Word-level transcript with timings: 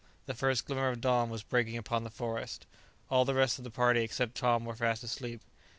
The 0.25 0.33
first 0.33 0.65
glimmer 0.65 0.87
of 0.89 0.99
dawn 0.99 1.29
was 1.29 1.43
breaking 1.43 1.77
upon 1.77 2.03
the 2.03 2.09
forest. 2.09 2.65
All 3.11 3.23
the 3.23 3.35
rest 3.35 3.59
of 3.59 3.63
the 3.63 3.69
party, 3.69 4.01
except 4.01 4.33
Tom, 4.35 4.65
were 4.65 4.75
fast 4.75 5.03
asleep. 5.03 5.41